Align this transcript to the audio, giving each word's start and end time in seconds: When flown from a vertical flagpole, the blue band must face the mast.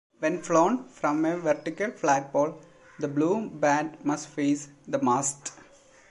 When 0.17 0.41
flown 0.41 0.89
from 0.89 1.23
a 1.25 1.37
vertical 1.37 1.91
flagpole, 1.91 2.59
the 2.97 3.07
blue 3.07 3.47
band 3.51 3.99
must 4.03 4.29
face 4.29 4.69
the 4.87 4.97
mast. 4.97 5.51